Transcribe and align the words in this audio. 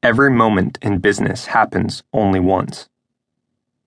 Every 0.00 0.30
moment 0.30 0.78
in 0.80 0.98
business 0.98 1.46
happens 1.46 2.04
only 2.12 2.38
once. 2.38 2.88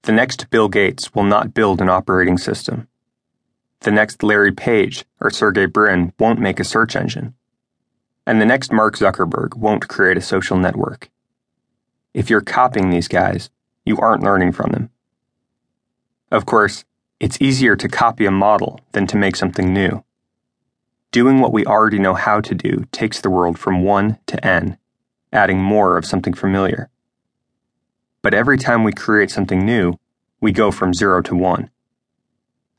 The 0.02 0.12
next 0.12 0.50
Bill 0.50 0.68
Gates 0.68 1.16
will 1.16 1.24
not 1.24 1.54
build 1.54 1.80
an 1.80 1.88
operating 1.88 2.38
system. 2.38 2.90
The 3.80 3.92
next 3.92 4.22
Larry 4.22 4.52
Page 4.52 5.06
or 5.22 5.30
Sergey 5.30 5.68
Brin 5.68 6.12
won't 6.20 6.42
make 6.42 6.60
a 6.60 6.66
search 6.66 6.98
engine. 6.98 7.34
And 8.28 8.42
the 8.42 8.46
next 8.46 8.74
Mark 8.74 8.98
Zuckerberg 8.98 9.56
won't 9.56 9.88
create 9.88 10.18
a 10.18 10.22
social 10.22 10.58
network. 10.58 11.10
If 12.14 12.30
you're 12.30 12.42
copying 12.42 12.90
these 12.90 13.08
guys, 13.08 13.50
you 13.86 13.98
aren't 13.98 14.24
learning 14.24 14.52
from 14.52 14.72
them. 14.72 14.90
Of 16.30 16.46
course, 16.46 16.84
it's 17.22 17.42
easier 17.42 17.78
to 17.78 17.88
copy 17.88 18.26
a 18.26 18.32
model 18.32 18.82
than 18.92 19.08
to 19.08 19.18
make 19.18 19.38
something 19.38 19.74
new. 19.74 20.04
Doing 21.14 21.40
what 21.40 21.54
we 21.54 21.66
already 21.66 22.00
know 22.00 22.16
how 22.16 22.42
to 22.42 22.54
do 22.54 22.86
takes 22.92 23.22
the 23.22 23.30
world 23.30 23.58
from 23.58 23.84
1 23.84 24.20
to 24.28 24.46
n 24.46 24.78
adding 25.32 25.60
more 25.62 25.98
of 25.98 26.06
something 26.06 26.34
familiar. 26.34 26.90
But 28.22 28.34
every 28.34 28.58
time 28.58 28.84
we 28.84 28.92
create 28.92 29.32
something 29.32 29.66
new, 29.66 29.96
we 30.40 30.52
go 30.52 30.72
from 30.72 30.94
zero 30.94 31.22
to 31.24 31.36
one. 31.36 31.70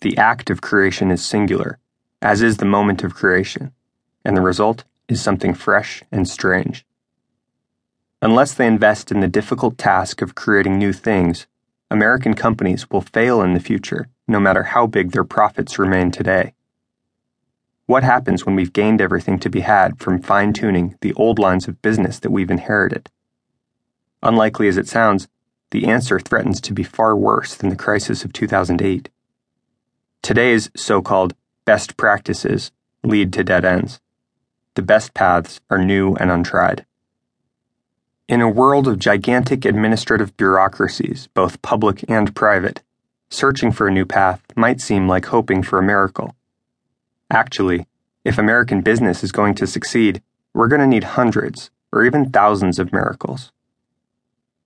The 0.00 0.16
act 0.18 0.50
of 0.50 0.60
creation 0.60 1.10
is 1.10 1.24
singular, 1.24 1.78
as 2.20 2.42
is 2.42 2.56
the 2.56 2.64
moment 2.64 3.02
of 3.02 3.14
creation, 3.14 3.72
and 4.24 4.36
the 4.36 4.40
result 4.40 4.84
is 5.08 5.20
something 5.20 5.54
fresh 5.54 6.02
and 6.10 6.28
strange. 6.28 6.84
Unless 8.20 8.54
they 8.54 8.66
invest 8.66 9.10
in 9.10 9.20
the 9.20 9.28
difficult 9.28 9.78
task 9.78 10.22
of 10.22 10.34
creating 10.34 10.78
new 10.78 10.92
things, 10.92 11.46
American 11.90 12.34
companies 12.34 12.88
will 12.88 13.00
fail 13.00 13.42
in 13.42 13.54
the 13.54 13.60
future, 13.60 14.08
no 14.28 14.38
matter 14.38 14.62
how 14.62 14.86
big 14.86 15.10
their 15.10 15.24
profits 15.24 15.78
remain 15.78 16.10
today. 16.10 16.54
What 17.92 18.04
happens 18.04 18.46
when 18.46 18.54
we've 18.54 18.72
gained 18.72 19.02
everything 19.02 19.38
to 19.40 19.50
be 19.50 19.60
had 19.60 19.98
from 19.98 20.22
fine 20.22 20.54
tuning 20.54 20.96
the 21.02 21.12
old 21.12 21.38
lines 21.38 21.68
of 21.68 21.82
business 21.82 22.18
that 22.20 22.30
we've 22.30 22.50
inherited? 22.50 23.10
Unlikely 24.22 24.66
as 24.66 24.78
it 24.78 24.88
sounds, 24.88 25.28
the 25.72 25.84
answer 25.84 26.18
threatens 26.18 26.58
to 26.62 26.72
be 26.72 26.84
far 26.84 27.14
worse 27.14 27.54
than 27.54 27.68
the 27.68 27.76
crisis 27.76 28.24
of 28.24 28.32
2008. 28.32 29.10
Today's 30.22 30.70
so 30.74 31.02
called 31.02 31.34
best 31.66 31.98
practices 31.98 32.72
lead 33.04 33.30
to 33.34 33.44
dead 33.44 33.66
ends. 33.66 34.00
The 34.72 34.80
best 34.80 35.12
paths 35.12 35.60
are 35.68 35.84
new 35.84 36.14
and 36.14 36.30
untried. 36.30 36.86
In 38.26 38.40
a 38.40 38.48
world 38.48 38.88
of 38.88 39.00
gigantic 39.00 39.66
administrative 39.66 40.34
bureaucracies, 40.38 41.28
both 41.34 41.60
public 41.60 42.08
and 42.08 42.34
private, 42.34 42.82
searching 43.28 43.70
for 43.70 43.86
a 43.86 43.92
new 43.92 44.06
path 44.06 44.42
might 44.56 44.80
seem 44.80 45.06
like 45.06 45.26
hoping 45.26 45.62
for 45.62 45.78
a 45.78 45.82
miracle. 45.82 46.34
Actually, 47.32 47.86
if 48.24 48.36
American 48.36 48.82
business 48.82 49.24
is 49.24 49.32
going 49.32 49.54
to 49.54 49.66
succeed, 49.66 50.20
we're 50.52 50.68
going 50.68 50.82
to 50.82 50.86
need 50.86 51.16
hundreds 51.18 51.70
or 51.90 52.04
even 52.04 52.28
thousands 52.28 52.78
of 52.78 52.92
miracles. 52.92 53.50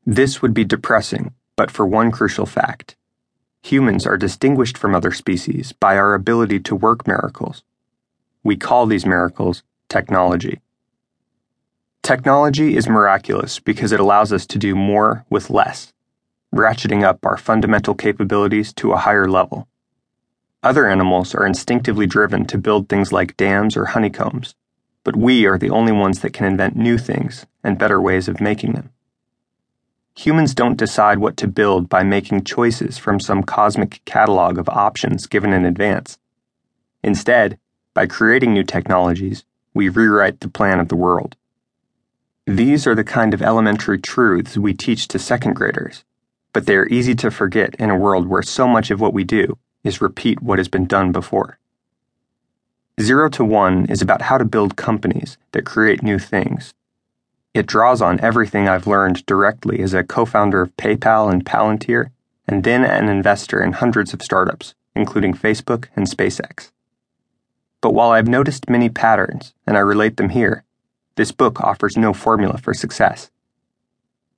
This 0.05 0.43
would 0.43 0.53
be 0.53 0.65
depressing, 0.65 1.33
but 1.55 1.71
for 1.71 1.87
one 1.87 2.11
crucial 2.11 2.45
fact. 2.45 2.97
Humans 3.63 4.05
are 4.05 4.17
distinguished 4.17 4.77
from 4.77 4.97
other 4.97 5.13
species 5.13 5.71
by 5.79 5.97
our 5.97 6.13
ability 6.15 6.59
to 6.61 6.75
work 6.75 7.07
miracles. 7.07 7.63
We 8.43 8.57
call 8.57 8.87
these 8.87 9.07
miracles 9.07 9.63
technology. 9.89 10.61
Technology 12.03 12.77
is 12.77 12.89
miraculous 12.89 13.61
because 13.61 13.93
it 13.93 14.01
allows 14.01 14.33
us 14.33 14.45
to 14.47 14.59
do 14.59 14.75
more 14.75 15.25
with 15.31 15.51
less, 15.51 15.93
ratcheting 16.53 17.05
up 17.05 17.25
our 17.25 17.37
fundamental 17.37 17.95
capabilities 17.95 18.73
to 18.73 18.93
a 18.93 18.99
higher 18.99 19.29
level. 19.29 19.69
Other 20.67 20.89
animals 20.89 21.33
are 21.33 21.47
instinctively 21.47 22.09
driven 22.09 22.45
to 22.47 22.59
build 22.59 22.89
things 22.89 23.13
like 23.13 23.37
dams 23.37 23.77
or 23.77 23.85
honeycombs, 23.85 24.57
but 25.05 25.15
we 25.15 25.47
are 25.47 25.59
the 25.59 25.71
only 25.71 25.93
ones 25.93 26.19
that 26.23 26.33
can 26.33 26.45
invent 26.45 26.75
new 26.75 26.99
things 26.99 27.47
and 27.63 27.79
better 27.79 28.01
ways 28.01 28.27
of 28.27 28.41
making 28.41 28.73
them. 28.73 28.91
Humans 30.17 30.57
don't 30.57 30.77
decide 30.77 31.21
what 31.21 31.37
to 31.37 31.47
build 31.47 31.89
by 31.89 32.03
making 32.03 32.43
choices 32.43 32.99
from 32.99 33.21
some 33.21 33.45
cosmic 33.45 34.05
catalog 34.07 34.59
of 34.59 34.69
options 34.69 35.29
given 35.29 35.53
in 35.53 35.65
advance. 35.65 36.19
Instead, 37.01 37.61
by 37.95 38.09
creating 38.09 38.53
new 38.53 38.65
technologies, 38.65 39.45
we 39.73 39.89
rewrite 39.89 40.41
the 40.41 40.49
plan 40.49 40.81
of 40.81 40.89
the 40.89 40.97
world. 40.97 41.37
These 42.45 42.89
are 42.89 42.97
the 42.97 43.05
kind 43.05 43.33
of 43.35 43.41
elementary 43.41 44.01
truths 44.01 44.59
we 44.59 44.75
teach 44.75 45.07
to 45.09 45.21
second 45.21 45.55
graders, 45.55 46.03
but 46.53 46.67
they 46.67 46.75
are 46.75 46.89
easy 46.89 47.15
to 47.15 47.31
forget 47.31 47.77
in 47.77 47.89
a 47.89 47.97
world 47.97 48.27
where 48.27 48.43
so 48.43 48.67
much 48.67 48.91
of 48.91 49.01
what 49.01 49.15
we 49.15 49.23
do 49.23 49.57
is 49.87 50.01
repeat 50.01 50.43
what 50.43 50.59
has 50.59 50.69
been 50.69 50.87
done 50.87 51.13
before. 51.13 51.59
Zero 53.01 53.29
to 53.31 53.45
One 53.45 53.87
is 53.87 54.03
about 54.03 54.23
how 54.23 54.39
to 54.39 54.45
build 54.45 54.77
companies 54.77 55.39
that 55.53 55.67
create 55.67 56.03
new 56.03 56.19
things. 56.19 56.75
It 57.55 57.67
draws 57.67 58.03
on 58.03 58.21
everything 58.21 58.69
I've 58.69 58.87
learned 58.87 59.25
directly 59.27 59.81
as 59.81 59.95
a 59.95 60.03
co 60.03 60.25
founder 60.25 60.61
of 60.61 60.77
PayPal 60.77 61.31
and 61.33 61.45
Palantir, 61.45 62.11
and 62.49 62.65
then 62.65 62.85
an 62.85 63.09
investor 63.09 63.63
in 63.63 63.73
hundreds 63.73 64.13
of 64.13 64.23
startups, 64.23 64.75
including 64.95 65.35
Facebook 65.35 65.87
and 65.95 66.07
SpaceX. 66.07 66.71
But 67.81 67.95
while 67.95 68.11
I've 68.11 68.29
noticed 68.29 68.71
many 68.71 68.89
patterns, 68.89 69.55
and 69.67 69.77
I 69.77 69.81
relate 69.81 70.17
them 70.17 70.31
here, 70.31 70.65
this 71.17 71.33
book 71.33 71.61
offers 71.61 71.97
no 71.97 72.13
formula 72.13 72.59
for 72.59 72.75
success. 72.75 73.31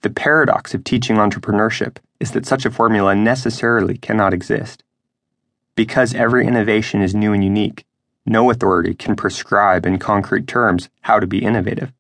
The 0.03 0.11
paradox 0.11 0.75
of 0.75 0.85
teaching 0.85 1.17
entrepreneurship 1.17 1.97
is 2.21 2.33
that 2.33 2.47
such 2.47 2.65
a 2.65 2.71
formula 2.71 3.15
necessarily 3.15 3.97
cannot 3.97 4.33
exist. 4.33 4.83
Because 5.79 6.13
every 6.13 6.45
innovation 6.45 7.03
is 7.03 7.15
new 7.15 7.33
and 7.33 7.45
unique, 7.45 7.85
no 8.27 8.51
authority 8.51 8.95
can 8.95 9.15
prescribe 9.15 9.87
in 9.87 10.01
concrete 10.01 10.49
terms 10.49 10.89
how 11.03 11.21
to 11.21 11.27
be 11.29 11.45
innovative. 11.45 11.93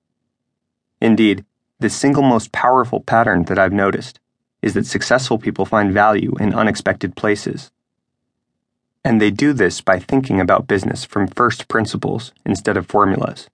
Indeed, 1.00 1.44
the 1.78 1.88
single 1.88 2.24
most 2.24 2.50
powerful 2.50 2.98
pattern 2.98 3.44
that 3.44 3.56
I've 3.56 3.72
noticed 3.72 4.18
is 4.62 4.74
that 4.74 4.86
successful 4.86 5.38
people 5.38 5.64
find 5.64 5.92
value 5.92 6.34
in 6.40 6.54
unexpected 6.54 7.14
places. 7.14 7.70
And 9.04 9.20
they 9.20 9.30
do 9.30 9.52
this 9.52 9.80
by 9.80 10.00
thinking 10.00 10.40
about 10.40 10.66
business 10.66 11.04
from 11.04 11.28
first 11.28 11.68
principles 11.68 12.32
instead 12.44 12.76
of 12.76 12.88
formulas. 12.88 13.48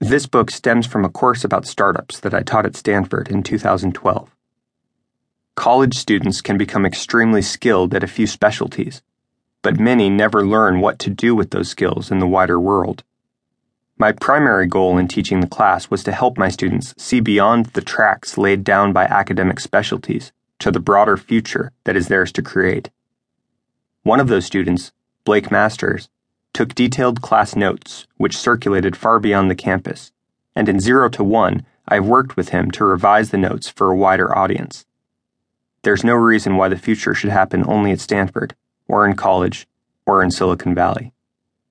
This 0.00 0.26
book 0.26 0.50
stems 0.50 0.84
from 0.84 1.04
a 1.04 1.08
course 1.08 1.44
about 1.44 1.64
startups 1.64 2.18
that 2.18 2.34
I 2.34 2.42
taught 2.42 2.66
at 2.66 2.74
Stanford 2.74 3.28
in 3.28 3.44
2012. 3.44 4.34
College 5.60 5.94
students 5.94 6.40
can 6.40 6.56
become 6.56 6.86
extremely 6.86 7.42
skilled 7.42 7.92
at 7.94 8.02
a 8.02 8.06
few 8.06 8.26
specialties, 8.26 9.02
but 9.60 9.78
many 9.78 10.08
never 10.08 10.46
learn 10.46 10.80
what 10.80 10.98
to 10.98 11.10
do 11.10 11.34
with 11.34 11.50
those 11.50 11.68
skills 11.68 12.10
in 12.10 12.18
the 12.18 12.26
wider 12.26 12.58
world. 12.58 13.04
My 13.98 14.10
primary 14.10 14.66
goal 14.66 14.96
in 14.96 15.06
teaching 15.06 15.40
the 15.40 15.46
class 15.46 15.90
was 15.90 16.02
to 16.04 16.12
help 16.12 16.38
my 16.38 16.48
students 16.48 16.94
see 16.96 17.20
beyond 17.20 17.66
the 17.74 17.82
tracks 17.82 18.38
laid 18.38 18.64
down 18.64 18.94
by 18.94 19.04
academic 19.04 19.60
specialties 19.60 20.32
to 20.60 20.70
the 20.70 20.80
broader 20.80 21.18
future 21.18 21.72
that 21.84 21.94
is 21.94 22.08
theirs 22.08 22.32
to 22.32 22.42
create. 22.42 22.88
One 24.02 24.18
of 24.18 24.28
those 24.28 24.46
students, 24.46 24.92
Blake 25.26 25.50
Masters, 25.50 26.08
took 26.54 26.74
detailed 26.74 27.20
class 27.20 27.54
notes 27.54 28.06
which 28.16 28.34
circulated 28.34 28.96
far 28.96 29.20
beyond 29.20 29.50
the 29.50 29.54
campus, 29.54 30.10
and 30.56 30.70
in 30.70 30.80
Zero 30.80 31.10
to 31.10 31.22
One, 31.22 31.66
I've 31.86 32.06
worked 32.06 32.34
with 32.34 32.48
him 32.48 32.70
to 32.70 32.84
revise 32.86 33.28
the 33.28 33.36
notes 33.36 33.68
for 33.68 33.90
a 33.90 33.96
wider 33.96 34.34
audience. 34.34 34.86
There's 35.82 36.04
no 36.04 36.14
reason 36.14 36.56
why 36.56 36.68
the 36.68 36.76
future 36.76 37.14
should 37.14 37.30
happen 37.30 37.64
only 37.66 37.90
at 37.92 38.00
Stanford, 38.00 38.54
or 38.86 39.06
in 39.06 39.16
college, 39.16 39.66
or 40.06 40.22
in 40.22 40.30
Silicon 40.30 40.74
Valley. 40.74 41.12